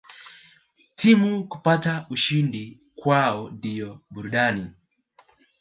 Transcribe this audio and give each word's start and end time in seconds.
Timu 0.95 1.47
kupata 1.47 2.07
ushindi 2.09 2.79
kwao 2.95 3.49
ndio 3.49 4.01
burudani 4.11 4.71